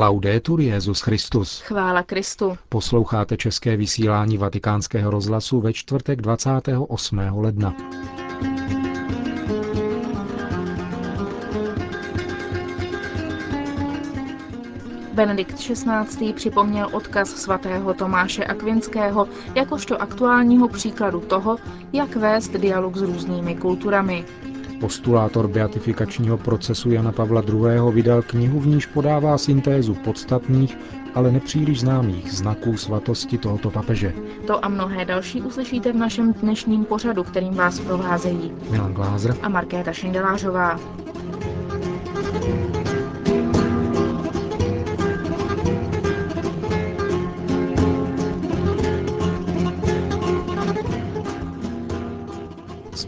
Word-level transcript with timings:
Laudetur 0.00 0.60
Jezus 0.60 1.00
Christus. 1.00 1.60
Chvála 1.60 2.02
Kristu. 2.02 2.58
Posloucháte 2.68 3.36
české 3.36 3.76
vysílání 3.76 4.38
Vatikánského 4.38 5.10
rozhlasu 5.10 5.60
ve 5.60 5.72
čtvrtek 5.72 6.22
28. 6.22 7.18
ledna. 7.18 7.74
Benedikt 15.14 15.54
XVI. 15.54 16.32
připomněl 16.32 16.88
odkaz 16.92 17.28
svatého 17.28 17.94
Tomáše 17.94 18.44
Akvinského 18.44 19.28
jakožto 19.54 20.02
aktuálního 20.02 20.68
příkladu 20.68 21.20
toho, 21.20 21.56
jak 21.92 22.16
vést 22.16 22.52
dialog 22.52 22.96
s 22.96 23.02
různými 23.02 23.54
kulturami. 23.54 24.24
Postulátor 24.80 25.48
beatifikačního 25.48 26.38
procesu 26.38 26.90
Jana 26.90 27.12
Pavla 27.12 27.42
II. 27.48 27.92
vydal 27.92 28.22
knihu, 28.22 28.60
v 28.60 28.66
níž 28.66 28.86
podává 28.86 29.38
syntézu 29.38 29.94
podstatných, 29.94 30.78
ale 31.14 31.32
nepříliš 31.32 31.80
známých 31.80 32.32
znaků 32.32 32.76
svatosti 32.76 33.38
tohoto 33.38 33.70
papeže. 33.70 34.14
To 34.46 34.64
a 34.64 34.68
mnohé 34.68 35.04
další 35.04 35.42
uslyšíte 35.42 35.92
v 35.92 35.96
našem 35.96 36.32
dnešním 36.32 36.84
pořadu, 36.84 37.24
kterým 37.24 37.54
vás 37.54 37.80
provázejí 37.80 38.52
Milan 38.70 38.94
Glázer 38.94 39.34
a 39.42 39.48
Markéta 39.48 39.92
Šindelářová. 39.92 40.80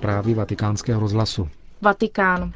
Zprávy 0.00 0.34
vatikánského 0.34 1.00
rozhlasu. 1.00 1.48
Vatikán. 1.82 2.52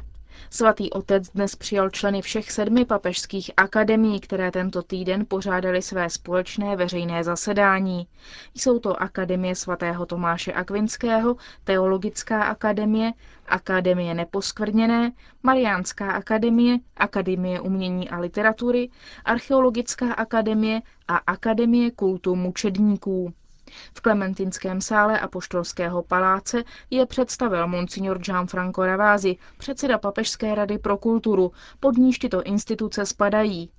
Svatý 0.49 0.89
otec 0.89 1.29
dnes 1.29 1.55
přijal 1.55 1.89
členy 1.89 2.21
všech 2.21 2.51
sedmi 2.51 2.85
papežských 2.85 3.51
akademií, 3.57 4.19
které 4.19 4.51
tento 4.51 4.81
týden 4.81 5.25
pořádali 5.27 5.81
své 5.81 6.09
společné 6.09 6.75
veřejné 6.75 7.23
zasedání. 7.23 8.07
Jsou 8.55 8.79
to 8.79 9.01
Akademie 9.01 9.55
svatého 9.55 10.05
Tomáše 10.05 10.53
Akvinského, 10.53 11.35
Teologická 11.63 12.43
akademie, 12.43 13.11
Akademie 13.47 14.13
neposkvrněné, 14.13 15.11
Mariánská 15.43 16.11
akademie, 16.11 16.77
Akademie 16.97 17.61
umění 17.61 18.09
a 18.09 18.19
literatury, 18.19 18.89
Archeologická 19.25 20.13
akademie 20.13 20.81
a 21.07 21.15
Akademie 21.17 21.91
kultu 21.91 22.35
mučedníků. 22.35 23.33
V 23.93 24.01
Klementinském 24.01 24.81
sále 24.81 25.19
Apoštolského 25.19 26.03
paláce 26.03 26.63
je 26.89 27.05
představil 27.05 27.67
monsignor 27.67 28.19
Gianfranco 28.19 28.85
Ravasi, 28.85 29.37
předseda 29.57 29.97
Papežské 29.97 30.55
rady 30.55 30.77
pro 30.77 30.97
kulturu, 30.97 31.51
pod 31.79 31.97
níž 31.97 32.19
tyto 32.19 32.43
instituce 32.43 33.05
spadají. 33.05 33.71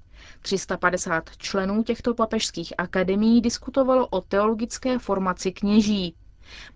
350 0.42 1.36
členů 1.36 1.82
těchto 1.82 2.14
papežských 2.14 2.72
akademií 2.78 3.40
diskutovalo 3.40 4.06
o 4.06 4.20
teologické 4.20 4.98
formaci 4.98 5.52
kněží. 5.52 6.14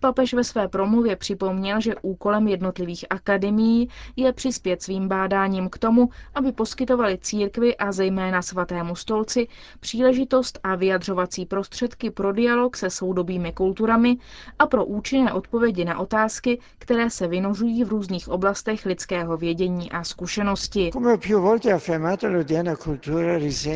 Papež 0.00 0.34
ve 0.34 0.44
své 0.44 0.68
promluvě 0.68 1.16
připomněl, 1.16 1.80
že 1.80 1.94
úkolem 2.02 2.48
jednotlivých 2.48 3.04
akademií 3.10 3.88
je 4.16 4.32
přispět 4.32 4.82
svým 4.82 5.08
bádáním 5.08 5.68
k 5.68 5.78
tomu, 5.78 6.08
aby 6.34 6.52
poskytovali 6.52 7.18
církvi 7.22 7.76
a 7.76 7.92
zejména 7.92 8.42
svatému 8.42 8.96
stolci 8.96 9.48
příležitost 9.80 10.58
a 10.62 10.74
vyjadřovací 10.74 11.46
prostředky 11.46 12.10
pro 12.10 12.32
dialog 12.32 12.76
se 12.76 12.90
soudobými 12.90 13.52
kulturami 13.52 14.16
a 14.58 14.66
pro 14.66 14.84
účinné 14.84 15.32
odpovědi 15.32 15.84
na 15.84 15.98
otázky, 15.98 16.58
které 16.78 17.10
se 17.10 17.28
vynožují 17.28 17.84
v 17.84 17.88
různých 17.88 18.28
oblastech 18.28 18.86
lidského 18.86 19.36
vědění 19.36 19.90
a 19.92 20.04
zkušenosti. 20.04 20.90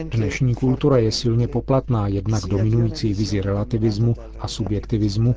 Dnešní 0.04 0.54
kultura 0.54 0.96
je 0.96 1.12
silně 1.12 1.48
poplatná 1.48 2.08
jednak 2.08 2.42
dominující 2.42 3.14
vizi 3.14 3.40
relativismu 3.40 4.16
a 4.38 4.48
subjektivismu, 4.48 5.34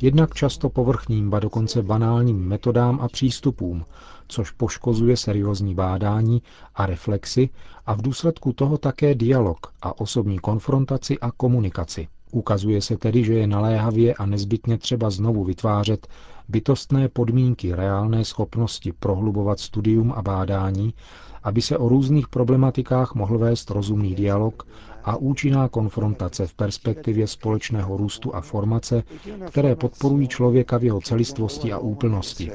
jednak 0.00 0.34
často 0.34 0.68
povrchním, 0.68 1.30
ba 1.30 1.40
dokonce 1.40 1.82
banálním 1.82 2.48
metodám 2.48 3.00
a 3.00 3.08
přístupům, 3.08 3.84
což 4.28 4.50
poškozuje 4.50 5.16
seriózní 5.16 5.74
bádání 5.74 6.42
a 6.74 6.86
reflexy 6.86 7.48
a 7.86 7.94
v 7.94 8.02
důsledku 8.02 8.52
toho 8.52 8.78
také 8.78 9.14
dialog 9.14 9.72
a 9.82 10.00
osobní 10.00 10.38
konfrontaci 10.38 11.18
a 11.18 11.30
komunikaci. 11.30 12.08
Ukazuje 12.32 12.82
se 12.82 12.96
tedy, 12.96 13.24
že 13.24 13.34
je 13.34 13.46
naléhavě 13.46 14.14
a 14.14 14.26
nezbytně 14.26 14.78
třeba 14.78 15.10
znovu 15.10 15.44
vytvářet 15.44 16.08
bytostné 16.48 17.08
podmínky 17.08 17.74
reálné 17.74 18.24
schopnosti 18.24 18.92
prohlubovat 18.92 19.60
studium 19.60 20.12
a 20.16 20.22
bádání, 20.22 20.94
aby 21.42 21.62
se 21.62 21.78
o 21.78 21.88
různých 21.88 22.28
problematikách 22.28 23.14
mohl 23.14 23.38
vést 23.38 23.70
rozumný 23.70 24.14
dialog 24.14 24.66
a 25.04 25.16
účinná 25.16 25.68
konfrontace 25.68 26.46
v 26.46 26.54
perspektivě 26.54 27.26
společného 27.26 27.96
růstu 27.96 28.34
a 28.34 28.40
formace, 28.40 29.02
které 29.50 29.76
podporují 29.76 30.28
člověka 30.28 30.78
v 30.78 30.84
jeho 30.84 31.00
celistvosti 31.00 31.72
a 31.72 31.78
úplnosti. 31.78 32.50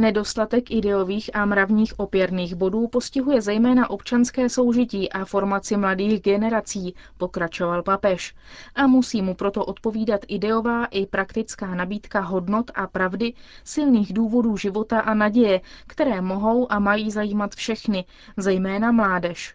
Nedostatek 0.00 0.70
ideových 0.70 1.30
a 1.36 1.44
mravních 1.44 2.00
opěrných 2.00 2.54
bodů 2.54 2.88
postihuje 2.88 3.40
zejména 3.40 3.90
občanské 3.90 4.48
soužití 4.48 5.12
a 5.12 5.24
formaci 5.24 5.76
mladých 5.76 6.20
generací, 6.22 6.94
pokračoval 7.16 7.82
papež. 7.82 8.34
A 8.74 8.86
musí 8.86 9.22
mu 9.22 9.34
proto 9.34 9.64
odpovídat 9.64 10.20
ideová 10.28 10.84
i 10.84 11.06
praktická 11.06 11.74
nabídka 11.74 12.20
hodnot 12.20 12.70
a 12.74 12.86
pravdy, 12.86 13.32
silných 13.64 14.12
důvodů 14.12 14.56
života 14.56 15.00
a 15.00 15.14
naděje, 15.14 15.60
které 15.86 16.20
mohou 16.20 16.72
a 16.72 16.78
mají 16.78 17.10
zajímat 17.10 17.54
všechny, 17.54 18.04
zejména 18.36 18.92
mládež. 18.92 19.54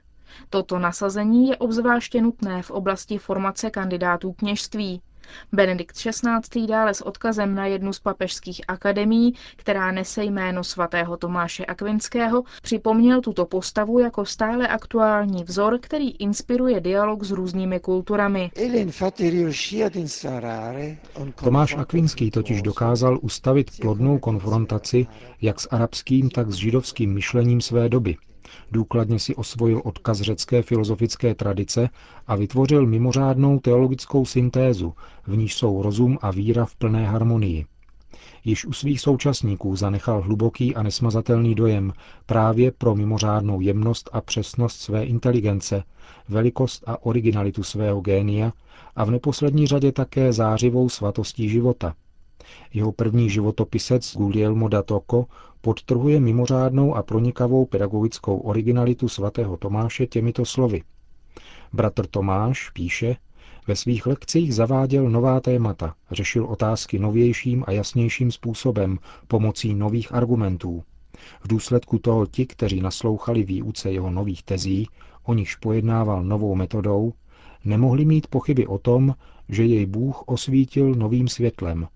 Toto 0.49 0.79
nasazení 0.79 1.47
je 1.49 1.57
obzvláště 1.57 2.21
nutné 2.21 2.61
v 2.61 2.71
oblasti 2.71 3.17
formace 3.17 3.69
kandidátů 3.69 4.31
kněžství. 4.33 5.01
Benedikt 5.51 5.95
XVI. 5.95 6.67
dále 6.67 6.93
s 6.93 7.01
odkazem 7.01 7.55
na 7.55 7.65
jednu 7.65 7.93
z 7.93 7.99
papežských 7.99 8.61
akademií, 8.67 9.35
která 9.55 9.91
nese 9.91 10.23
jméno 10.23 10.63
svatého 10.63 11.17
Tomáše 11.17 11.65
Akvinského, 11.65 12.43
připomněl 12.61 13.21
tuto 13.21 13.45
postavu 13.45 13.99
jako 13.99 14.25
stále 14.25 14.67
aktuální 14.67 15.43
vzor, 15.43 15.79
který 15.81 16.11
inspiruje 16.11 16.81
dialog 16.81 17.23
s 17.23 17.31
různými 17.31 17.79
kulturami. 17.79 18.51
Tomáš 21.35 21.75
Akvinský 21.77 22.31
totiž 22.31 22.61
dokázal 22.61 23.19
ustavit 23.21 23.71
plodnou 23.81 24.17
konfrontaci 24.17 25.07
jak 25.41 25.59
s 25.59 25.67
arabským, 25.71 26.29
tak 26.29 26.51
s 26.51 26.55
židovským 26.55 27.13
myšlením 27.13 27.61
své 27.61 27.89
doby– 27.89 28.17
Důkladně 28.71 29.19
si 29.19 29.35
osvojil 29.35 29.81
odkaz 29.85 30.21
řecké 30.21 30.61
filozofické 30.61 31.35
tradice 31.35 31.89
a 32.27 32.35
vytvořil 32.35 32.85
mimořádnou 32.85 33.59
teologickou 33.59 34.25
syntézu, 34.25 34.93
v 35.27 35.37
níž 35.37 35.55
jsou 35.55 35.81
rozum 35.81 36.17
a 36.21 36.31
víra 36.31 36.65
v 36.65 36.75
plné 36.75 37.05
harmonii. 37.07 37.65
Již 38.45 38.65
u 38.65 38.73
svých 38.73 39.01
současníků 39.01 39.75
zanechal 39.75 40.21
hluboký 40.21 40.75
a 40.75 40.83
nesmazatelný 40.83 41.55
dojem 41.55 41.93
právě 42.25 42.71
pro 42.71 42.95
mimořádnou 42.95 43.61
jemnost 43.61 44.09
a 44.13 44.21
přesnost 44.21 44.75
své 44.81 45.03
inteligence, 45.05 45.83
velikost 46.29 46.83
a 46.87 47.05
originalitu 47.05 47.63
svého 47.63 48.01
génia 48.01 48.51
a 48.95 49.03
v 49.05 49.11
neposlední 49.11 49.67
řadě 49.67 49.91
také 49.91 50.33
zářivou 50.33 50.89
svatostí 50.89 51.49
života. 51.49 51.95
Jeho 52.73 52.91
první 52.91 53.29
životopisec 53.29 54.17
Guglielmo 54.17 54.67
da 54.67 54.83
Tocco 54.83 55.25
podtrhuje 55.61 56.19
mimořádnou 56.19 56.95
a 56.95 57.03
pronikavou 57.03 57.65
pedagogickou 57.65 58.37
originalitu 58.37 59.09
svatého 59.09 59.57
Tomáše 59.57 60.07
těmito 60.07 60.45
slovy. 60.45 60.81
Bratr 61.73 62.07
Tomáš 62.07 62.69
píše, 62.69 63.15
ve 63.67 63.75
svých 63.75 64.05
lekcích 64.05 64.55
zaváděl 64.55 65.09
nová 65.09 65.39
témata, 65.39 65.95
řešil 66.11 66.45
otázky 66.45 66.99
novějším 66.99 67.63
a 67.67 67.71
jasnějším 67.71 68.31
způsobem 68.31 68.99
pomocí 69.27 69.73
nových 69.75 70.13
argumentů. 70.13 70.83
V 71.43 71.47
důsledku 71.47 71.99
toho 71.99 72.25
ti, 72.25 72.45
kteří 72.45 72.81
naslouchali 72.81 73.43
výuce 73.43 73.91
jeho 73.91 74.11
nových 74.11 74.43
tezí, 74.43 74.87
o 75.23 75.33
nichž 75.33 75.55
pojednával 75.55 76.23
novou 76.23 76.55
metodou, 76.55 77.13
nemohli 77.65 78.05
mít 78.05 78.27
pochyby 78.27 78.67
o 78.67 78.77
tom, 78.77 79.15
že 79.49 79.65
jej 79.65 79.85
Bůh 79.85 80.23
osvítil 80.25 80.95
novým 80.95 81.27
světlem, 81.27 81.87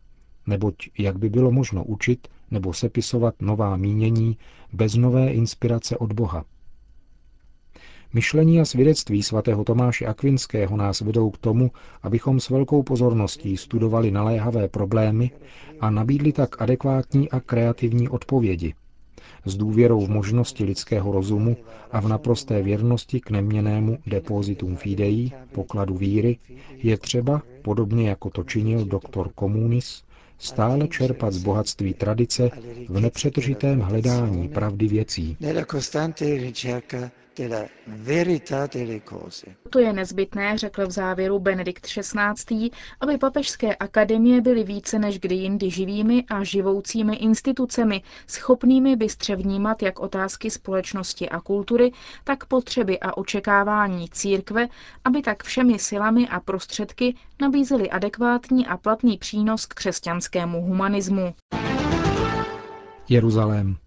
neboť 0.48 0.76
jak 0.98 1.18
by 1.18 1.30
bylo 1.30 1.52
možno 1.52 1.84
učit 1.84 2.28
nebo 2.52 2.74
sepisovat 2.74 3.36
nová 3.42 3.78
mínění 3.78 4.38
bez 4.74 4.96
nové 4.96 5.30
inspirace 5.30 5.98
od 5.98 6.14
Boha. 6.14 6.46
Myšlení 8.14 8.62
a 8.62 8.66
svědectví 8.66 9.24
svatého 9.24 9.64
Tomáše 9.64 10.06
Akvinského 10.06 10.78
nás 10.78 11.02
vedou 11.02 11.30
k 11.30 11.38
tomu, 11.38 11.72
abychom 12.04 12.40
s 12.40 12.50
velkou 12.50 12.84
pozorností 12.84 13.58
studovali 13.58 14.12
naléhavé 14.12 14.68
problémy 14.68 15.32
a 15.80 15.90
nabídli 15.90 16.32
tak 16.32 16.62
adekvátní 16.62 17.30
a 17.30 17.40
kreativní 17.40 18.10
odpovědi. 18.10 18.74
S 19.46 19.56
důvěrou 19.56 20.06
v 20.06 20.10
možnosti 20.10 20.64
lidského 20.64 21.12
rozumu 21.12 21.58
a 21.92 22.02
v 22.02 22.08
naprosté 22.08 22.62
věrnosti 22.62 23.20
k 23.20 23.30
neměnému 23.30 23.98
depozitum 24.08 24.76
fidei, 24.76 25.32
pokladu 25.52 25.96
víry, 25.96 26.38
je 26.78 26.98
třeba, 26.98 27.42
podobně 27.62 28.10
jako 28.10 28.30
to 28.30 28.44
činil 28.44 28.86
doktor 28.86 29.30
Komunis, 29.36 30.04
stále 30.40 30.88
čerpat 30.88 31.34
z 31.34 31.38
bohatství 31.44 31.94
tradice 31.94 32.50
v 32.90 33.00
nepřetržitém 33.00 33.80
hledání 33.80 34.48
pravdy 34.50 34.88
věcí. 34.88 35.38
To 39.70 39.80
je 39.80 39.94
nezbytné, 39.94 40.58
řekl 40.58 40.88
v 40.88 40.92
závěru 40.92 41.40
Benedikt 41.40 41.86
XVI., 41.86 42.70
aby 43.02 43.18
papežské 43.18 43.76
akademie 43.76 44.42
byly 44.42 44.64
více 44.64 45.00
než 45.00 45.20
kdy 45.20 45.36
jindy 45.36 45.70
živými 45.72 46.24
a 46.30 46.44
živoucími 46.44 47.16
institucemi, 47.16 48.02
schopnými 48.28 48.96
bystře 48.96 49.36
vnímat 49.36 49.82
jak 49.82 50.00
otázky 50.00 50.52
společnosti 50.52 51.30
a 51.30 51.42
kultury, 51.42 51.92
tak 52.24 52.46
potřeby 52.46 53.00
a 53.00 53.18
očekávání 53.18 54.10
církve, 54.10 54.68
aby 55.06 55.22
tak 55.22 55.44
všemi 55.44 55.80
silami 55.80 56.28
a 56.28 56.40
prostředky 56.40 57.16
nabízely 57.42 57.90
adekvátní 57.90 58.68
a 58.68 58.78
platný 58.78 59.18
přínos 59.18 59.66
k 59.66 59.74
křesťanskému 59.74 60.62
humanismu. 60.62 61.34
Jeruzalém. 63.10 63.78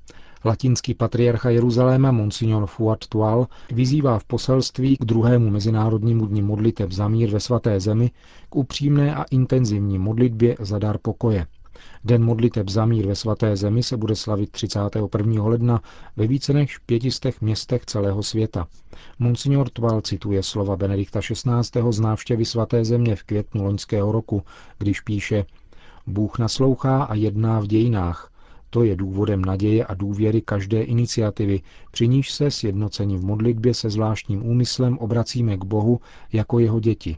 Latinský 0.44 0.94
patriarcha 0.94 1.50
Jeruzaléma 1.50 2.12
Monsignor 2.12 2.66
Fuad 2.66 3.06
Tual 3.06 3.46
vyzývá 3.72 4.18
v 4.18 4.24
poselství 4.24 4.96
k 4.96 5.04
druhému 5.04 5.50
mezinárodnímu 5.50 6.26
dni 6.26 6.42
modliteb 6.42 6.92
za 6.92 7.08
mír 7.08 7.30
ve 7.30 7.40
svaté 7.40 7.80
zemi 7.80 8.10
k 8.50 8.56
upřímné 8.56 9.14
a 9.14 9.24
intenzivní 9.30 9.98
modlitbě 9.98 10.56
za 10.60 10.78
dar 10.78 10.98
pokoje. 10.98 11.46
Den 12.04 12.24
modliteb 12.24 12.68
za 12.68 12.86
mír 12.86 13.06
ve 13.06 13.14
svaté 13.14 13.56
zemi 13.56 13.82
se 13.82 13.96
bude 13.96 14.16
slavit 14.16 14.50
31. 14.50 15.44
ledna 15.44 15.82
ve 16.16 16.26
více 16.26 16.52
než 16.52 16.78
pětistech 16.78 17.40
městech 17.40 17.84
celého 17.84 18.22
světa. 18.22 18.66
Monsignor 19.18 19.68
Tval 19.68 20.00
cituje 20.00 20.42
slova 20.42 20.76
Benedikta 20.76 21.20
XVI. 21.20 21.82
z 21.90 22.00
návštěvy 22.00 22.44
svaté 22.44 22.84
země 22.84 23.16
v 23.16 23.22
květnu 23.22 23.64
loňského 23.64 24.12
roku, 24.12 24.42
když 24.78 25.00
píše 25.00 25.44
Bůh 26.06 26.38
naslouchá 26.38 27.02
a 27.02 27.14
jedná 27.14 27.60
v 27.60 27.66
dějinách, 27.66 28.29
to 28.70 28.84
je 28.84 28.96
důvodem 28.96 29.44
naděje 29.44 29.84
a 29.84 29.94
důvěry 29.94 30.40
každé 30.40 30.82
iniciativy, 30.82 31.60
při 31.90 32.08
níž 32.08 32.30
se 32.30 32.50
sjednocení 32.50 33.18
v 33.18 33.24
modlitbě 33.24 33.74
se 33.74 33.90
zvláštním 33.90 34.46
úmyslem 34.46 34.98
obracíme 34.98 35.56
k 35.56 35.64
Bohu 35.64 36.00
jako 36.32 36.58
jeho 36.58 36.80
děti. 36.80 37.16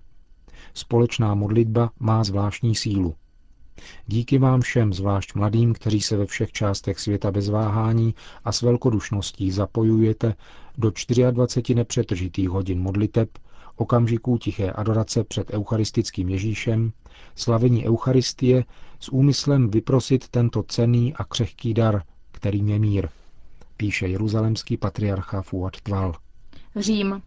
Společná 0.75 1.35
modlitba 1.35 1.91
má 2.01 2.25
zvláštní 2.25 2.75
sílu. 2.75 3.15
Díky 4.07 4.39
vám 4.39 4.61
všem, 4.61 4.93
zvlášť 4.93 5.35
mladým, 5.35 5.73
kteří 5.73 6.01
se 6.01 6.17
ve 6.17 6.27
všech 6.27 6.53
částech 6.53 6.99
světa 6.99 7.31
bez 7.31 7.49
váhání 7.49 8.15
a 8.45 8.53
s 8.53 8.63
velkodušností 8.63 9.51
zapojujete 9.51 10.35
do 10.79 10.93
24 11.31 11.75
nepřetržitých 11.75 12.49
hodin 12.49 12.81
modliteb, 12.81 13.39
okamžiků 13.77 14.39
tiché 14.39 14.71
adorace 14.71 15.25
před 15.25 15.51
eucharistickým 15.51 16.29
Ježíšem, 16.29 16.93
slavení 17.35 17.89
Eucharistie 17.89 18.65
s 19.01 19.09
úmyslem 19.09 19.71
vyprosit 19.71 20.29
tento 20.29 20.63
cený 20.63 21.15
a 21.15 21.25
křehký 21.25 21.75
dar, 21.75 22.03
kterým 22.33 22.69
je 22.69 22.79
mír, 22.79 23.09
píše 23.77 24.09
jeruzalemský 24.09 24.77
patriarcha 24.77 25.43
Fuad 25.43 25.81
Tval. 25.81 26.15
Řím. 26.77 27.23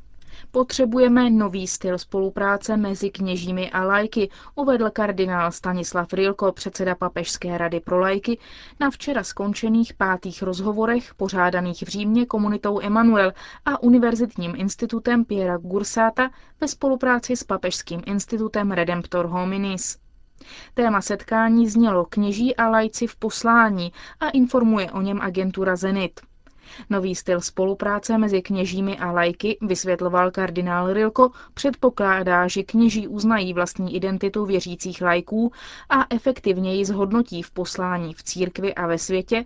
Potřebujeme 0.52 1.30
nový 1.30 1.68
styl 1.68 1.98
spolupráce 1.98 2.78
mezi 2.78 3.10
kněžími 3.10 3.72
a 3.72 3.84
lajky, 3.84 4.30
uvedl 4.56 4.90
kardinál 4.90 5.52
Stanislav 5.52 6.14
Rilko, 6.14 6.52
předseda 6.52 6.96
Papežské 6.96 7.58
rady 7.58 7.80
pro 7.80 8.00
lajky, 8.00 8.40
na 8.80 8.90
včera 8.90 9.24
skončených 9.24 9.94
pátých 9.94 10.42
rozhovorech 10.42 11.14
pořádaných 11.14 11.84
v 11.84 11.88
Římě 11.88 12.26
komunitou 12.26 12.82
Emanuel 12.82 13.34
a 13.66 13.84
Univerzitním 13.84 14.54
institutem 14.56 15.26
Piera 15.26 15.58
Gursata 15.58 16.30
ve 16.62 16.68
spolupráci 16.68 17.36
s 17.36 17.44
Papežským 17.44 18.02
institutem 18.06 18.72
Redemptor 18.72 19.26
Hominis. 19.26 19.98
Téma 20.74 21.02
setkání 21.02 21.70
znělo 21.70 22.06
kněží 22.06 22.56
a 22.56 22.70
lajci 22.70 23.08
v 23.08 23.16
poslání 23.16 23.92
a 24.20 24.30
informuje 24.30 24.92
o 24.92 25.02
něm 25.02 25.22
agentura 25.22 25.76
Zenit. 25.76 26.20
Nový 26.89 27.15
styl 27.15 27.41
spolupráce 27.41 28.17
mezi 28.17 28.41
kněžími 28.41 28.97
a 28.97 29.12
lajky, 29.12 29.57
vysvětloval 29.62 30.31
kardinál 30.31 30.94
Rilko, 30.94 31.31
předpokládá, 31.53 32.47
že 32.47 32.63
kněží 32.63 33.07
uznají 33.07 33.53
vlastní 33.53 33.95
identitu 33.95 34.45
věřících 34.45 35.01
lajků 35.01 35.51
a 35.89 36.06
efektivněji 36.09 36.85
zhodnotí 36.85 37.41
v 37.41 37.51
poslání 37.51 38.13
v 38.13 38.23
církvi 38.23 38.75
a 38.75 38.88
ve 38.88 38.97
světě, 38.97 39.45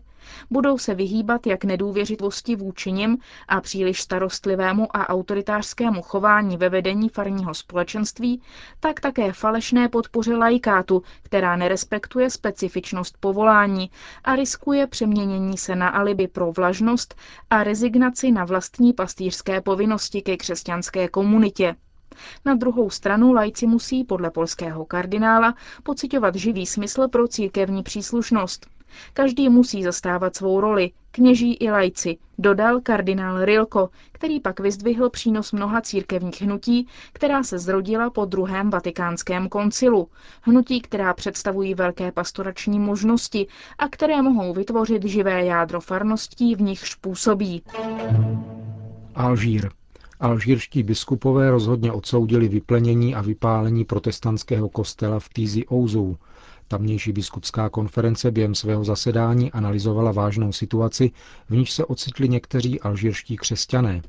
budou 0.50 0.77
se 0.77 0.94
vyhýbat 0.95 1.48
jak 1.48 1.63
nedůvěřivosti 1.63 2.56
vůči 2.56 2.92
nim 2.92 3.18
a 3.48 3.62
příliš 3.62 4.01
starostlivému 4.01 4.98
a 4.98 5.10
autoritářskému 5.10 6.01
chování 6.01 6.57
ve 6.57 6.69
vedení 6.69 7.10
farního 7.10 7.54
společenství, 7.54 8.42
tak 8.80 9.00
také 9.00 9.33
falešné 9.33 9.89
podpoře 9.89 10.36
lajkátu, 10.36 11.04
která 11.24 11.56
nerespektuje 11.56 12.30
specifičnost 12.30 13.18
povolání 13.19 13.92
a 14.24 14.36
riskuje 14.36 14.88
přeměnění 14.88 15.57
se 15.57 15.75
na 15.75 15.89
alibi 15.89 16.27
pro 16.27 16.51
vlažnost 16.51 17.16
a 17.50 17.63
rezignaci 17.63 18.31
na 18.31 18.45
vlastní 18.45 18.94
pastýřské 18.94 19.62
povinnosti 19.62 20.21
ke 20.21 20.38
křesťanské 20.38 21.07
komunitě. 21.07 21.75
Na 22.45 22.56
druhou 22.56 22.89
stranu 22.89 23.33
lajci 23.33 23.68
musí 23.68 24.04
podle 24.04 24.31
polského 24.31 24.86
kardinála 24.86 25.56
pocitovat 25.83 26.36
živý 26.36 26.66
smysl 26.66 27.07
pro 27.07 27.27
církevní 27.27 27.83
příslušnost. 27.83 28.68
Každý 29.14 29.50
musí 29.50 29.84
zastávat 29.84 30.36
svou 30.36 30.62
roli, 30.62 30.92
kněží 31.12 31.54
i 31.54 31.72
lajci, 31.72 32.18
dodal 32.38 32.82
kardinál 32.82 33.46
Rilko, 33.46 33.90
který 34.12 34.40
pak 34.40 34.60
vyzdvihl 34.60 35.10
přínos 35.10 35.52
mnoha 35.52 35.82
církevních 35.82 36.42
hnutí, 36.42 36.88
která 37.14 37.44
se 37.44 37.60
zrodila 37.60 38.10
po 38.10 38.26
druhém 38.26 38.70
vatikánském 38.70 39.50
koncilu. 39.50 40.08
Hnutí, 40.42 40.82
která 40.82 41.14
představují 41.14 41.74
velké 41.76 42.12
pastorační 42.12 42.80
možnosti 42.80 43.48
a 43.80 43.88
které 43.88 44.22
mohou 44.22 44.54
vytvořit 44.54 45.04
živé 45.06 45.46
jádro 45.46 45.82
farností, 45.82 46.56
v 46.56 46.62
nichž 46.62 46.96
působí. 46.96 47.62
Alžír. 49.16 49.70
Alžírští 50.20 50.84
biskupové 50.84 51.52
rozhodně 51.52 51.92
odsoudili 51.92 52.48
vyplenění 52.48 53.16
a 53.16 53.22
vypálení 53.22 53.86
protestantského 53.86 54.70
kostela 54.70 55.20
v 55.20 55.30
Týzi 55.30 55.68
Ouzou, 55.72 56.18
Tamnější 56.71 57.12
biskupská 57.12 57.69
konference 57.69 58.31
během 58.31 58.56
svého 58.56 58.83
zasedání 58.83 59.51
analyzovala 59.51 60.12
vážnou 60.12 60.51
situaci, 60.51 61.12
v 61.50 61.56
níž 61.56 61.71
se 61.71 61.86
ocitli 61.86 62.30
někteří 62.30 62.80
alžírští 62.81 63.38
křesťané. 63.38 64.01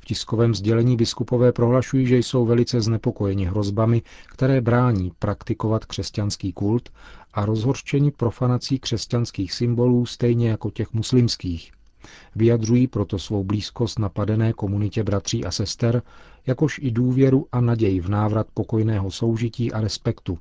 V 0.00 0.04
tiskovém 0.04 0.54
sdělení 0.54 0.96
biskupové 0.96 1.52
prohlašují, 1.52 2.06
že 2.06 2.18
jsou 2.18 2.46
velice 2.46 2.80
znepokojeni 2.80 3.44
hrozbami, 3.44 4.02
které 4.32 4.60
brání 4.60 5.12
praktikovat 5.18 5.84
křesťanský 5.84 6.52
kult 6.52 6.88
a 7.34 7.46
rozhorčení 7.46 8.10
profanací 8.10 8.78
křesťanských 8.78 9.52
symbolů 9.52 10.06
stejně 10.06 10.50
jako 10.50 10.70
těch 10.70 10.92
muslimských. 10.92 11.72
Vyjadřují 12.36 12.86
proto 12.86 13.18
svou 13.18 13.44
blízkost 13.44 13.98
napadené 13.98 14.52
komunitě 14.52 15.04
bratří 15.04 15.44
a 15.44 15.50
sester, 15.50 16.02
jakož 16.46 16.80
i 16.82 16.90
důvěru 16.90 17.46
a 17.52 17.60
naději 17.60 18.00
v 18.00 18.08
návrat 18.08 18.46
pokojného 18.54 19.10
soužití 19.10 19.72
a 19.72 19.80
respektu, 19.80 20.38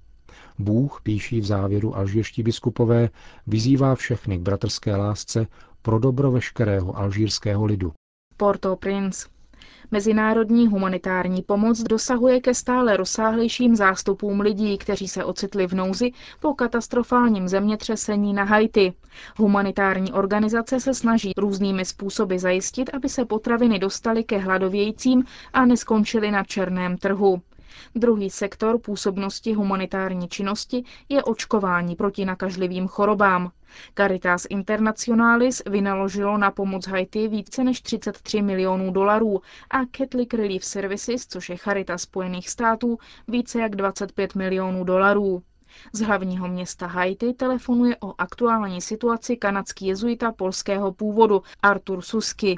Bůh, 0.59 1.01
píší 1.03 1.41
v 1.41 1.45
závěru 1.45 1.97
alžírští 1.97 2.43
biskupové, 2.43 3.09
vyzývá 3.47 3.95
všechny 3.95 4.37
k 4.37 4.41
bratrské 4.41 4.95
lásce 4.95 5.47
pro 5.81 5.99
dobro 5.99 6.31
veškerého 6.31 6.97
alžírského 6.97 7.65
lidu. 7.65 7.93
Port-au-Prince. 8.37 9.27
Mezinárodní 9.91 10.67
humanitární 10.67 11.41
pomoc 11.41 11.83
dosahuje 11.83 12.41
ke 12.41 12.53
stále 12.53 12.97
rozsáhlejším 12.97 13.75
zástupům 13.75 14.39
lidí, 14.39 14.77
kteří 14.77 15.07
se 15.07 15.23
ocitli 15.23 15.67
v 15.67 15.73
nouzi 15.73 16.11
po 16.39 16.53
katastrofálním 16.53 17.47
zemětřesení 17.47 18.33
na 18.33 18.43
Haiti. 18.43 18.93
Humanitární 19.37 20.11
organizace 20.11 20.79
se 20.79 20.93
snaží 20.93 21.31
různými 21.37 21.85
způsoby 21.85 22.37
zajistit, 22.37 22.89
aby 22.93 23.09
se 23.09 23.25
potraviny 23.25 23.79
dostaly 23.79 24.23
ke 24.23 24.37
hladovějícím 24.37 25.23
a 25.53 25.65
neskončily 25.65 26.31
na 26.31 26.43
černém 26.43 26.97
trhu. 26.97 27.41
Druhý 27.95 28.29
sektor 28.29 28.79
působnosti 28.79 29.53
humanitární 29.53 30.27
činnosti 30.27 30.83
je 31.09 31.23
očkování 31.23 31.95
proti 31.95 32.25
nakažlivým 32.25 32.87
chorobám. 32.87 33.51
Caritas 33.97 34.45
Internationalis 34.49 35.61
vynaložilo 35.65 36.37
na 36.37 36.51
pomoc 36.51 36.87
Haiti 36.87 37.27
více 37.27 37.63
než 37.63 37.81
33 37.81 38.41
milionů 38.41 38.91
dolarů 38.91 39.41
a 39.71 39.77
Catholic 39.97 40.33
Relief 40.33 40.65
Services, 40.65 41.27
což 41.27 41.49
je 41.49 41.57
Charita 41.57 41.97
Spojených 41.97 42.49
států, 42.49 42.97
více 43.27 43.59
jak 43.59 43.75
25 43.75 44.35
milionů 44.35 44.83
dolarů. 44.83 45.43
Z 45.93 46.01
hlavního 46.01 46.47
města 46.47 46.87
Haiti 46.87 47.33
telefonuje 47.33 47.95
o 47.99 48.13
aktuální 48.17 48.81
situaci 48.81 49.37
kanadský 49.37 49.87
jezuita 49.87 50.31
polského 50.31 50.91
původu 50.91 51.41
Artur 51.61 52.01
Susky. 52.01 52.55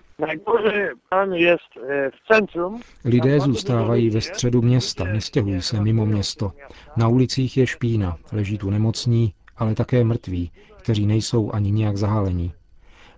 Lidé 3.05 3.39
zůstávají 3.39 4.09
ve 4.09 4.21
středu 4.21 4.61
města, 4.61 5.03
nestěhují 5.03 5.61
se 5.61 5.81
mimo 5.81 6.05
město. 6.05 6.51
Na 6.97 7.07
ulicích 7.07 7.57
je 7.57 7.67
špína, 7.67 8.17
leží 8.31 8.57
tu 8.57 8.69
nemocní, 8.69 9.33
ale 9.57 9.75
také 9.75 10.03
mrtví, 10.03 10.51
kteří 10.77 11.05
nejsou 11.05 11.51
ani 11.51 11.71
nijak 11.71 11.97
zahalení. 11.97 12.53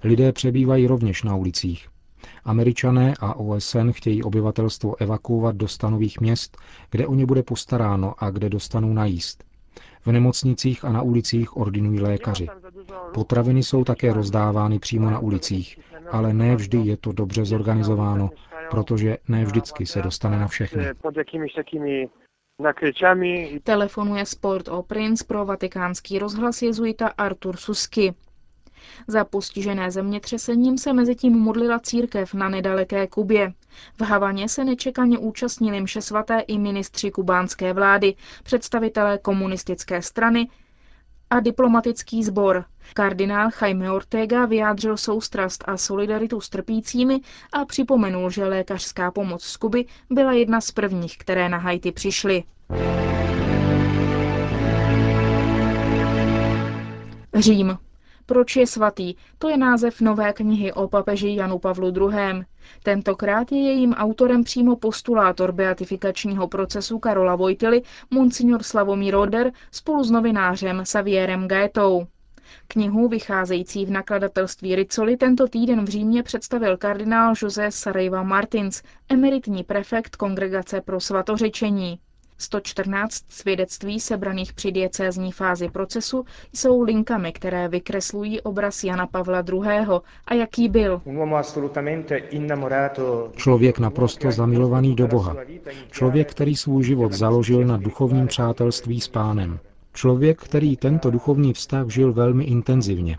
Lidé 0.04 0.32
přebývají 0.32 0.88
rovněž 0.88 1.24
na 1.24 1.36
ulicích. 1.36 1.88
Američané 2.46 3.14
a 3.20 3.34
OSN 3.34 3.92
chtějí 3.92 4.24
obyvatelstvo 4.24 5.02
evakuovat 5.02 5.56
do 5.56 5.68
stanových 5.68 6.22
měst, 6.22 6.58
kde 6.92 7.08
o 7.08 7.16
ně 7.16 7.26
bude 7.26 7.44
postaráno 7.44 8.14
a 8.18 8.30
kde 8.30 8.50
dostanou 8.50 8.94
najíst. 8.94 9.49
V 10.06 10.12
nemocnicích 10.12 10.86
a 10.86 10.90
na 10.92 11.02
ulicích 11.02 11.58
ordinují 11.58 12.00
lékaři. 12.00 12.48
Potraviny 13.14 13.64
jsou 13.64 13.84
také 13.84 14.14
rozdávány 14.14 14.80
přímo 14.80 15.10
na 15.10 15.20
ulicích, 15.20 15.80
ale 16.12 16.34
ne 16.34 16.56
vždy 16.56 16.78
je 16.78 16.98
to 16.98 17.12
dobře 17.12 17.46
zorganizováno, 17.46 18.30
protože 18.72 19.18
ne 19.28 19.46
vždycky 19.46 19.86
se 19.86 20.02
dostane 20.02 20.40
na 20.40 20.48
všechny. 20.48 20.86
Telefonuje 23.64 24.26
Sport 24.26 24.68
o 24.68 24.84
Prince 24.84 25.26
pro 25.28 25.46
vatikánský 25.46 26.20
rozhlas 26.20 26.62
jezuita 26.62 27.08
Artur 27.08 27.58
Susky. 27.58 28.14
Za 29.08 29.24
postižené 29.24 29.92
zemětřesením 29.92 30.78
se 30.78 30.94
mezitím 30.94 31.34
modlila 31.34 31.80
církev 31.80 32.34
na 32.34 32.50
nedaleké 32.50 33.08
Kubě. 33.08 33.54
V 33.98 34.02
Havaně 34.02 34.50
se 34.50 34.64
nečekaně 34.64 35.18
účastnili 35.18 35.82
mše 35.82 36.02
svaté 36.02 36.40
i 36.40 36.58
ministři 36.58 37.12
kubánské 37.12 37.74
vlády, 37.74 38.16
představitelé 38.44 39.18
komunistické 39.18 40.02
strany 40.02 40.48
a 41.30 41.40
diplomatický 41.40 42.24
sbor. 42.24 42.66
Kardinál 42.94 43.50
Jaime 43.62 43.92
Ortega 43.92 44.46
vyjádřil 44.46 44.98
soustrast 44.98 45.64
a 45.68 45.78
solidaritu 45.78 46.42
s 46.42 46.50
trpícími 46.50 47.20
a 47.54 47.66
připomenul, 47.66 48.30
že 48.30 48.46
lékařská 48.46 49.12
pomoc 49.12 49.44
z 49.44 49.58
Kuby 49.58 49.86
byla 50.10 50.32
jedna 50.32 50.62
z 50.62 50.72
prvních, 50.72 51.18
které 51.18 51.50
na 51.50 51.58
Haiti 51.58 51.92
přišly. 51.92 52.44
Řím. 57.36 57.78
Proč 58.30 58.56
je 58.56 58.68
svatý? 58.68 59.16
To 59.38 59.50
je 59.50 59.58
název 59.58 60.02
nové 60.02 60.34
knihy 60.34 60.74
o 60.74 60.88
papeži 60.88 61.36
Janu 61.36 61.60
Pavlu 61.60 61.88
II. 61.88 62.44
Tentokrát 62.84 63.52
je 63.52 63.58
jejím 63.62 63.94
autorem 63.94 64.44
přímo 64.44 64.76
postulátor 64.76 65.52
beatifikačního 65.52 66.48
procesu 66.48 67.00
Karola 67.00 67.36
Vojtily, 67.36 67.82
monsignor 68.10 68.64
Slavomír 68.64 69.14
Roder, 69.14 69.52
spolu 69.72 70.04
s 70.04 70.12
novinářem 70.12 70.82
Savierem 70.86 71.48
Gaetou. 71.48 72.08
Knihu, 72.68 73.08
vycházející 73.08 73.86
v 73.86 73.92
nakladatelství 73.92 74.76
Ricoli, 74.76 75.18
tento 75.18 75.48
týden 75.48 75.86
v 75.86 75.90
Římě 75.90 76.24
představil 76.24 76.78
kardinál 76.78 77.34
José 77.44 77.72
Sarajva 77.72 78.24
Martins, 78.24 78.84
emeritní 79.10 79.64
prefekt 79.64 80.16
Kongregace 80.16 80.82
pro 80.82 81.00
svatořečení. 81.00 82.00
114 82.40 83.24
svědectví 83.30 84.00
sebraných 84.00 84.54
při 84.54 84.72
diecézní 84.72 85.32
fázi 85.32 85.70
procesu 85.70 86.26
jsou 86.54 86.82
linkami, 86.82 87.32
které 87.32 87.68
vykreslují 87.68 88.42
obraz 88.42 88.84
Jana 88.84 89.08
Pavla 89.08 89.44
II. 89.54 89.62
a 90.26 90.34
jaký 90.34 90.70
byl. 90.70 91.02
Člověk 93.36 93.80
naprosto 93.80 94.32
zamilovaný 94.32 94.96
do 94.96 95.08
Boha. 95.08 95.36
Člověk, 95.92 96.32
který 96.32 96.56
svůj 96.56 96.84
život 96.84 97.14
založil 97.14 97.66
na 97.66 97.78
duchovním 97.78 98.28
přátelství 98.28 99.02
s 99.02 99.08
pánem. 99.08 99.60
Člověk, 99.94 100.42
který 100.42 100.78
tento 100.78 101.12
duchovní 101.12 101.54
vztah 101.54 101.88
žil 101.88 102.14
velmi 102.14 102.44
intenzivně. 102.44 103.18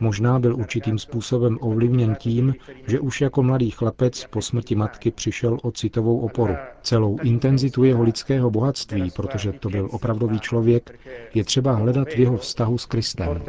Možná 0.00 0.38
byl 0.38 0.56
určitým 0.56 0.98
způsobem 0.98 1.58
ovlivněn 1.60 2.14
tím, 2.14 2.54
že 2.86 3.00
už 3.00 3.20
jako 3.20 3.42
mladý 3.42 3.70
chlapec 3.70 4.26
po 4.30 4.42
smrti 4.42 4.74
matky 4.74 5.10
přišel 5.10 5.58
o 5.62 5.72
citovou 5.72 6.18
oporu. 6.20 6.54
Celou 6.82 7.18
intenzitu 7.22 7.84
jeho 7.84 8.02
lidského 8.02 8.50
bohatství, 8.50 9.10
protože 9.10 9.52
to 9.52 9.68
byl 9.68 9.88
opravdový 9.92 10.40
člověk, 10.40 10.98
je 11.34 11.44
třeba 11.44 11.72
hledat 11.72 12.08
v 12.08 12.18
jeho 12.18 12.36
vztahu 12.36 12.78
s 12.78 12.86
Kristem. 12.86 13.42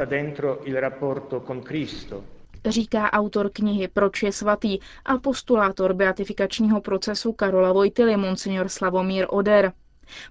Říká 2.68 3.12
autor 3.12 3.50
knihy 3.52 3.88
Proč 3.88 4.22
je 4.22 4.32
svatý 4.32 4.78
a 5.04 5.18
postulátor 5.18 5.94
beatifikačního 5.94 6.80
procesu 6.80 7.32
Karola 7.32 7.72
Vojtily, 7.72 8.16
monsignor 8.16 8.68
Slavomír 8.68 9.26
Oder. 9.30 9.72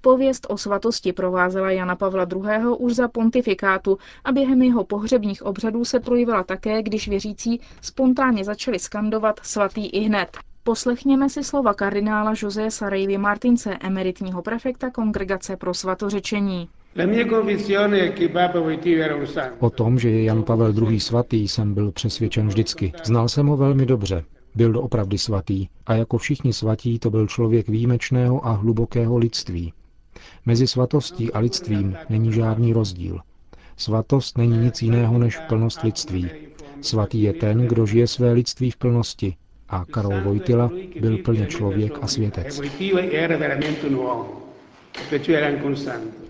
Pověst 0.01 0.47
o 0.49 0.57
svatosti 0.57 1.13
provázela 1.13 1.71
Jana 1.71 1.95
Pavla 1.95 2.27
II. 2.35 2.67
už 2.77 2.95
za 2.95 3.07
pontifikátu 3.07 3.97
a 4.23 4.31
během 4.31 4.61
jeho 4.61 4.83
pohřebních 4.83 5.45
obřadů 5.45 5.85
se 5.85 5.99
projevila 5.99 6.43
také, 6.43 6.83
když 6.83 7.07
věřící 7.07 7.61
spontánně 7.81 8.43
začali 8.43 8.79
skandovat 8.79 9.39
svatý 9.43 9.87
i 9.89 9.99
hned. 9.99 10.37
Poslechněme 10.63 11.29
si 11.29 11.43
slova 11.43 11.73
kardinála 11.73 12.33
José 12.43 12.71
Sarajvy 12.71 13.17
Martince, 13.17 13.77
emeritního 13.81 14.41
prefekta 14.41 14.89
Kongregace 14.89 15.57
pro 15.57 15.73
svatořečení. 15.73 16.69
O 19.59 19.69
tom, 19.69 19.99
že 19.99 20.09
je 20.09 20.23
Jan 20.23 20.43
Pavel 20.43 20.73
II. 20.89 20.99
svatý, 20.99 21.47
jsem 21.47 21.73
byl 21.73 21.91
přesvědčen 21.91 22.47
vždycky. 22.47 22.93
Znal 23.03 23.29
jsem 23.29 23.47
ho 23.47 23.57
velmi 23.57 23.85
dobře. 23.85 24.23
Byl 24.55 24.71
doopravdy 24.71 25.17
svatý 25.17 25.67
a 25.85 25.93
jako 25.93 26.17
všichni 26.17 26.53
svatí 26.53 26.99
to 26.99 27.09
byl 27.09 27.27
člověk 27.27 27.67
výjimečného 27.67 28.47
a 28.47 28.51
hlubokého 28.51 29.17
lidství. 29.17 29.73
Mezi 30.45 30.67
svatostí 30.67 31.33
a 31.33 31.39
lidstvím 31.39 31.95
není 32.09 32.33
žádný 32.33 32.73
rozdíl. 32.73 33.19
Svatost 33.77 34.37
není 34.37 34.57
nic 34.57 34.81
jiného 34.81 35.19
než 35.19 35.37
plnost 35.37 35.81
lidství. 35.81 36.29
Svatý 36.81 37.21
je 37.21 37.33
ten, 37.33 37.67
kdo 37.67 37.85
žije 37.85 38.07
své 38.07 38.31
lidství 38.31 38.71
v 38.71 38.77
plnosti. 38.77 39.35
A 39.69 39.85
Karol 39.85 40.21
Vojtila 40.23 40.71
byl 41.01 41.17
plně 41.17 41.45
člověk 41.45 41.97
a 42.01 42.07
světec. 42.07 42.61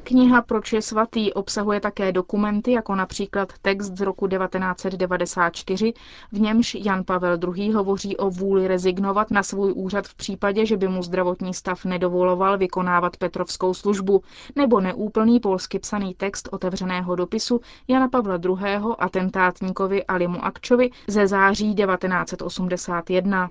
Kniha 0.03 0.41
Proč 0.41 0.74
je 0.74 0.82
svatý 0.82 1.34
obsahuje 1.34 1.79
také 1.79 2.12
dokumenty, 2.12 2.72
jako 2.72 2.96
například 2.96 3.53
text 3.62 3.98
z 3.98 4.01
roku 4.01 4.27
1994, 4.27 5.94
v 6.32 6.39
němž 6.39 6.75
Jan 6.75 7.03
Pavel 7.03 7.38
II. 7.56 7.72
hovoří 7.72 8.18
o 8.18 8.29
vůli 8.29 8.68
rezignovat 8.68 9.32
na 9.32 9.44
svůj 9.44 9.74
úřad 9.75 10.08
v 10.08 10.15
případě, 10.15 10.65
že 10.65 10.77
by 10.77 10.88
mu 10.88 11.03
zdravotní 11.03 11.53
stav 11.53 11.86
nedovoloval 11.86 12.58
vykonávat 12.58 13.18
Petrovskou 13.18 13.74
službu, 13.74 14.22
nebo 14.56 14.82
neúplný 14.82 15.39
polsky 15.39 15.79
psaný 15.79 16.13
text 16.13 16.50
otevřeného 16.51 17.15
dopisu 17.15 17.62
Jana 17.88 18.08
Pavla 18.08 18.39
II. 18.46 18.56
atentátníkovi 19.00 20.03
Alimu 20.03 20.46
Akčovi 20.46 20.89
ze 21.08 21.27
září 21.27 21.75
1981. 21.75 23.50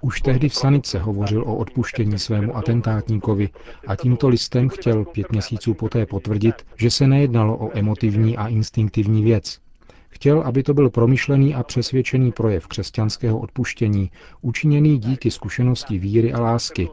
Už 0.00 0.20
tehdy 0.20 0.48
v 0.48 0.54
Sanice 0.54 0.98
hovořil 0.98 1.42
o 1.42 1.56
odpuštění 1.56 2.18
svému 2.18 2.56
atentátníkovi 2.56 3.48
a 3.86 3.96
tímto 3.96 4.29
listem 4.30 4.68
chtěl 4.68 5.04
pět 5.04 5.32
měsíců 5.32 5.74
poté 5.74 6.06
potvrdit, 6.06 6.54
že 6.76 6.90
se 6.90 7.06
nejednalo 7.06 7.56
o 7.56 7.78
emotivní 7.78 8.36
a 8.36 8.48
instinktivní 8.48 9.22
věc. 9.22 9.58
Chtěl, 10.08 10.40
aby 10.40 10.62
to 10.62 10.74
byl 10.74 10.90
promyšlený 10.90 11.54
a 11.54 11.62
přesvědčený 11.62 12.32
projev 12.32 12.66
křesťanského 12.66 13.38
odpuštění, 13.38 14.10
učiněný 14.40 14.98
díky 14.98 15.30
zkušenosti 15.30 15.98
víry 15.98 16.32
a 16.32 16.40
lásky, 16.40 16.88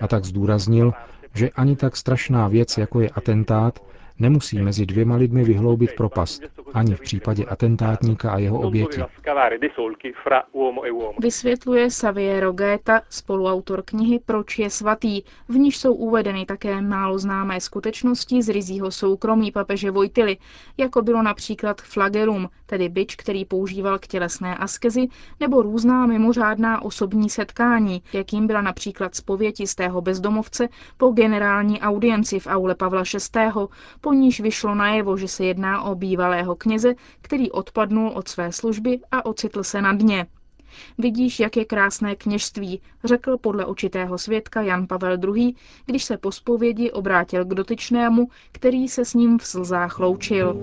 a 0.00 0.08
tak 0.08 0.24
zdůraznil, 0.24 0.92
že 1.34 1.50
ani 1.50 1.76
tak 1.76 1.96
strašná 1.96 2.48
věc, 2.48 2.78
jako 2.78 3.00
je 3.00 3.10
atentát, 3.10 3.78
nemusí 4.20 4.58
mezi 4.62 4.86
dvěma 4.86 5.16
lidmi 5.16 5.44
vyhloubit 5.44 5.90
propast, 5.96 6.42
ani 6.74 6.94
v 6.94 7.00
případě 7.00 7.44
atentátníka 7.44 8.30
a 8.30 8.38
jeho 8.38 8.60
oběti. 8.60 9.00
Vysvětluje 11.20 11.88
Xavier 11.88 12.52
Geta, 12.52 13.00
spoluautor 13.08 13.82
knihy 13.82 14.20
Proč 14.26 14.58
je 14.58 14.70
svatý, 14.70 15.22
v 15.48 15.56
níž 15.56 15.78
jsou 15.78 15.94
uvedeny 15.94 16.46
také 16.46 16.80
málo 16.80 17.18
známé 17.18 17.60
skutečnosti 17.60 18.42
z 18.42 18.48
rizího 18.48 18.90
soukromí 18.90 19.52
papeže 19.52 19.90
Vojtily, 19.90 20.36
jako 20.78 21.02
bylo 21.02 21.22
například 21.22 21.80
flagelum, 21.80 22.48
tedy 22.66 22.88
byč, 22.88 23.16
který 23.16 23.44
používal 23.44 23.98
k 23.98 24.06
tělesné 24.06 24.56
askezi, 24.56 25.08
nebo 25.40 25.62
různá 25.62 26.06
mimořádná 26.06 26.82
osobní 26.82 27.30
setkání, 27.30 28.02
jakým 28.12 28.46
byla 28.46 28.60
například 28.60 29.14
zpověď 29.14 29.60
jistého 29.60 30.00
bezdomovce 30.00 30.68
po 30.96 31.08
generální 31.10 31.80
audienci 31.80 32.40
v 32.40 32.46
aule 32.46 32.74
Pavla 32.74 33.02
VI., 33.02 33.40
po 34.10 34.14
níž 34.14 34.40
vyšlo 34.40 34.74
najevo, 34.74 35.16
že 35.16 35.28
se 35.28 35.44
jedná 35.44 35.82
o 35.82 35.94
bývalého 35.94 36.56
kněze, 36.56 36.94
který 37.20 37.50
odpadnul 37.50 38.08
od 38.08 38.28
své 38.28 38.52
služby 38.52 39.00
a 39.10 39.26
ocitl 39.26 39.62
se 39.62 39.82
na 39.82 39.92
dně. 39.92 40.26
Vidíš, 40.98 41.40
jak 41.40 41.56
je 41.56 41.64
krásné 41.64 42.16
kněžství, 42.16 42.80
řekl 43.04 43.38
podle 43.38 43.66
očitého 43.66 44.18
svědka 44.18 44.62
Jan 44.62 44.86
Pavel 44.86 45.18
II., 45.36 45.54
když 45.86 46.04
se 46.04 46.16
po 46.16 46.32
zpovědi 46.32 46.90
obrátil 46.90 47.44
k 47.44 47.54
dotyčnému, 47.54 48.28
který 48.52 48.88
se 48.88 49.04
s 49.04 49.14
ním 49.14 49.38
v 49.38 49.46
slzách 49.46 49.98
loučil. 49.98 50.62